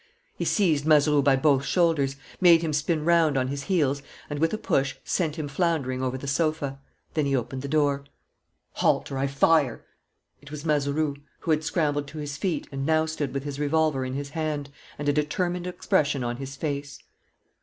He 0.35 0.45
seized 0.45 0.83
Mazeroux 0.83 1.21
by 1.21 1.35
both 1.35 1.63
shoulders, 1.63 2.15
made 2.39 2.63
him 2.63 2.73
spin 2.73 3.05
round 3.05 3.37
on 3.37 3.49
his 3.49 3.65
heels 3.65 4.01
and, 4.31 4.39
with 4.39 4.51
a 4.51 4.57
push, 4.57 4.95
sent 5.03 5.35
him 5.35 5.47
floundering 5.47 6.01
over 6.01 6.17
the 6.17 6.25
sofa. 6.25 6.79
Then 7.13 7.27
he 7.27 7.35
opened 7.35 7.61
the 7.61 7.67
door. 7.67 8.05
"Halt, 8.77 9.11
or 9.11 9.19
I 9.19 9.27
fire!" 9.27 9.85
It 10.41 10.49
was 10.49 10.65
Mazeroux, 10.65 11.17
who 11.41 11.51
had 11.51 11.63
scrambled 11.63 12.07
to 12.07 12.17
his 12.17 12.35
feet 12.35 12.67
and 12.71 12.83
now 12.83 13.05
stood 13.05 13.31
with 13.31 13.43
his 13.43 13.59
revolver 13.59 14.03
in 14.03 14.13
his 14.15 14.31
hand 14.31 14.71
and 14.97 15.07
a 15.07 15.13
determined 15.13 15.67
expression 15.67 16.23
on 16.23 16.37
his 16.37 16.55
face. 16.55 16.97